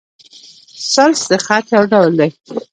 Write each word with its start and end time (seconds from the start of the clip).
ثلث 0.93 1.21
د 1.31 1.33
خط؛ 1.45 1.65
یو 1.75 1.83
ډول 1.91 2.11
دﺉ. 2.19 2.29